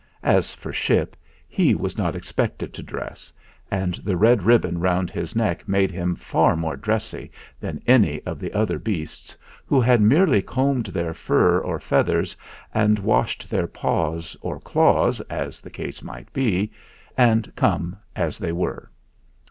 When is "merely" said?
10.01-10.41